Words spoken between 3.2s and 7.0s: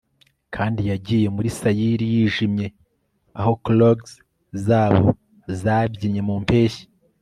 aho clogs zabo zabyinnye mu mpeshyi